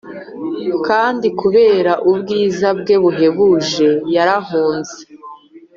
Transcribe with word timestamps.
kandi 0.87 1.27
kubera 1.39 1.91
ubwiza 2.11 2.67
bwe 2.79 2.95
buhebuje 3.03 3.89
yarahunze! 4.15 4.99